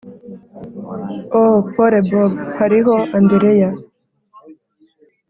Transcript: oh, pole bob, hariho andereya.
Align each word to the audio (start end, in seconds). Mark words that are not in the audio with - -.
oh, 1.41 1.55
pole 1.73 1.99
bob, 2.09 2.31
hariho 2.57 2.93
andereya. 3.17 3.69